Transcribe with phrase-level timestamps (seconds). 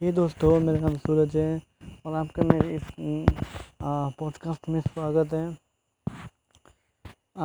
[0.00, 1.62] हे दोस्तों, मेरा नाम सूरज है
[2.06, 2.82] और आपका मेरे इस
[4.18, 5.56] पॉडकास्ट में स्वागत है।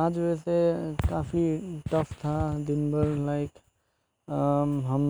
[0.02, 0.56] आज वैसे
[1.08, 1.44] काफ़ी
[1.92, 2.34] टफ था
[2.66, 3.50] दिन भर लाइक
[4.88, 5.06] हम,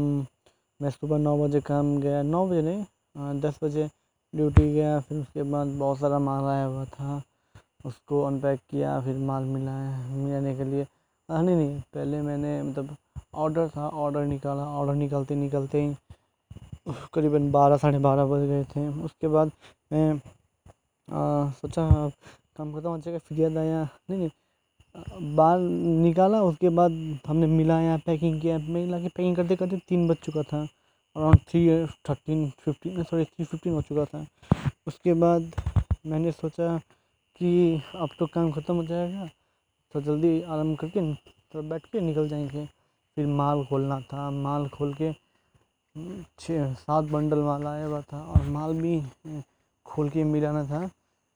[0.80, 3.88] मैं सुबह नौ बजे काम गया, नौ बजे नहीं दस बजे
[4.34, 7.20] ड्यूटी गया, फिर उसके बाद बहुत सारा माल आया हुआ था,
[7.84, 10.86] उसको अनपैक किया, फिर माल मिलाया मिलाने के लिए
[11.28, 12.96] नहीं नहीं, पहले मैंने मतलब
[13.34, 15.94] ऑर्डर था ऑर्डर निकाला ऑर्डर निकालते निकालते ही
[17.14, 19.50] करीबन बारह, साढ़े बारह बज गए थे। उसके बाद
[19.90, 20.18] मैं
[21.52, 21.88] सोचा,
[22.56, 25.60] काम खत्म हो जाएगा फिर याद आया नहीं नहीं बाल
[26.02, 26.92] निकाला, उसके बाद
[27.26, 30.66] हमने मिलाया पैकिंग किया। मिला के पैकिंग करते करते तीन बज चुका था।
[31.16, 34.26] Around three thirteen fifteen sorry three fifteen हो चुका था।
[34.86, 35.50] उसके बाद
[36.06, 36.76] मैंने सोचा
[37.40, 39.28] कि अब तो काम ख़त्म हो जाएगा
[39.94, 42.66] तो जल्दी आराम करके थोड़ा बैठ के निकल जाएँगे।
[43.16, 45.10] फिर माल खोलना था। माल खोल के
[45.96, 49.00] छः सात बंडल माल आया हुआ था और माल भी
[49.86, 50.86] खोल के मिलाना था।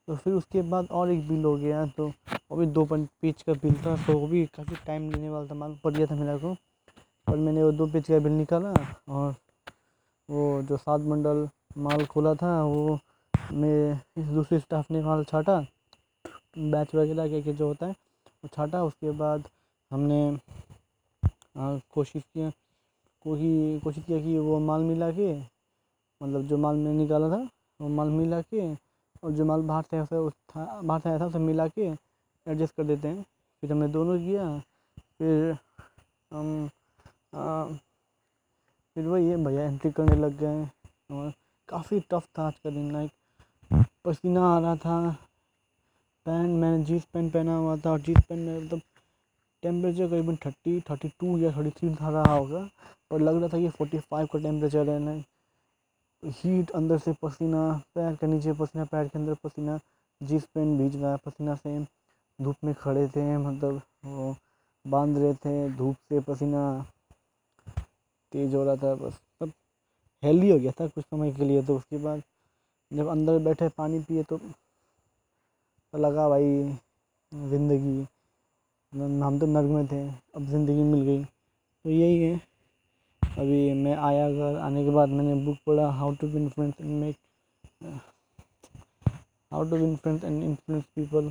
[0.08, 2.06] तो फिर उसके बाद और एक बिल हो गया तो
[2.50, 5.54] वो भी दो पेज का बिल था तो वो भी काफ़ी टाइम लेने वाला था
[5.54, 6.56] माल पड़ गया था मेरे को।
[7.26, 8.72] और मैंने वो दो पेज का बिल निकाला
[9.08, 9.34] और
[10.28, 12.98] वो जो सात बंडल माल खोला था वो
[13.34, 15.58] मेरे दूसरे स्टाफ ने माल छाटा
[16.58, 19.48] बैच वगैरह के, के जो होता है वो छाटा। उसके बाद
[19.90, 20.38] हमने
[21.56, 22.50] कोशिश किया
[23.26, 25.32] कोई कोशिश किया कि वो माल मिला के
[26.20, 27.48] मतलब जो माल मैंने निकाला था,
[27.80, 31.26] वो माल मिला के और जो माल बाहर से ऐसा था, बाहर से आया था,
[31.26, 31.86] उसे मिला के
[32.46, 33.22] एडजस्ट कर देते हैं।
[33.62, 34.58] फिर हमने दोनों किया,
[35.18, 35.56] फिर
[36.32, 36.68] हम
[38.96, 40.64] फिर वही है, भैया एंट्री करने लग गए
[41.10, 41.32] और
[41.68, 43.10] काफ़ी टफ था आज का दिन लाइक
[44.04, 45.16] पसीना आ रहा था।
[46.26, 48.80] पैंट मैंने जीन्स पैंट पहना हुआ था और जीन्स पैंट में मतलब
[49.66, 52.68] टेम्परेचर करीबन थर्टी थर्टी टू या थर्टी थ्री था रहा होगा
[53.12, 55.22] और लग रहा था कि फोर्टी फाइव का टेम्परेचर है ना।
[56.22, 57.62] हीट अंदर से पसीना,
[57.94, 59.78] पैर के नीचे पसीना, पैर के अंदर पसीना,
[60.20, 61.78] जींस पैंट भीज रहा है पसीना से।
[62.38, 64.34] धूप में खड़े थे मतलब वो
[64.84, 66.62] बाँध रहे थे, धूप से पसीना
[68.32, 69.52] तेज हो रहा था, बस सब
[70.22, 72.22] हेल्दी हो गया था कुछ समय के लिए। तो उसके बाद
[72.90, 74.40] जब अंदर बैठे पानी पिए तो
[75.94, 76.62] लगा भाई
[77.32, 78.06] ज़िंदगी।
[78.92, 82.40] हम तो नर्क में थे, अब ज़िंदगी मिल गई। तो यही है।
[83.22, 86.90] अभी मैं आया, घर आने के बाद मैंने बुक पढ़ा how to win friends and
[87.00, 87.16] make
[89.52, 91.30] how to win friends and influence people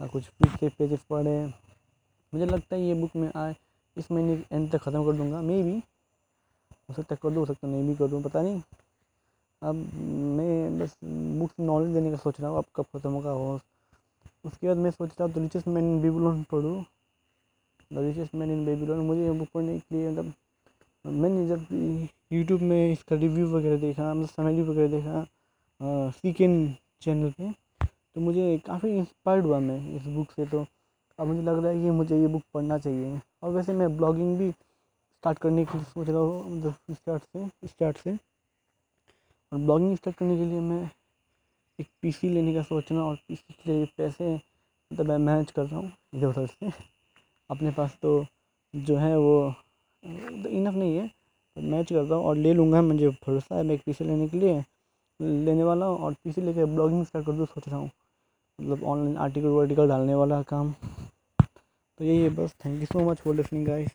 [0.00, 3.54] का कुछ पीछे पेजेस पढ़े मुझे लगता है ये बुक मैं आए
[3.96, 5.76] इस महीने के एंड तक ख़त्म कर दूँगा। मे भी
[6.88, 8.60] हो सकता कर दूँ, हो सकता नहीं भी कर दूँ पता नहीं।
[9.62, 9.74] अब
[10.38, 13.60] मैं बस बुक नॉलेज देने का सोच रहा हूँ, अब कब ख़त्म होगा, हो
[14.44, 16.84] उसके बाद मैं सोच रहा हूँ richest man in Babylon पढ़ूँ।
[17.90, 20.32] The richest man in Babylon मुझे बुक पढ़ने के लिए मतलब
[21.04, 21.66] मैंने जब
[22.32, 25.24] यूट्यूब में इसका रिव्यू वगैरह देखा मतलब समरी वगैरह देखा
[26.10, 27.50] सी सीकेन चैनल पे
[27.82, 30.64] तो मुझे काफ़ी इंस्पायर्ड हुआ मैं इस बुक से। तो
[31.18, 34.36] अब मुझे लग रहा है कि मुझे ये बुक पढ़ना चाहिए। और वैसे मैं ब्लॉगिंग
[34.38, 40.16] भी स्टार्ट करने की सोच रहा हूँ मतलब स्टार्ट से स्टार्ट से। और ब्लॉगिंग स्टार्ट
[40.16, 40.88] करने के लिए मैं
[41.78, 45.80] एक पीसी लेने का सोचना और पीसी के लिए पैसे मतलब मैं मैनेज कर रहा
[45.80, 46.70] हूँ इधर उधर से
[47.50, 48.24] अपने पास तो
[48.74, 49.54] जो है वो
[50.02, 53.82] इनफ नहीं है तो मैच रहा हूँ और ले लूँगा मुझे भरोसा है मैं एक
[53.86, 54.62] पीसी लेने के लिए,
[55.20, 57.90] लेने वाला हूँ और पी पीसी लेके ब्लॉगिंग स्टार्ट कर दूँ सोच रहा हूँ।
[58.58, 63.18] मतलब ऑनलाइन आर्टिकल वार्टिकल डालने वाला काम। तो यही है बस। Thank you so much
[63.18, 63.90] for listening guys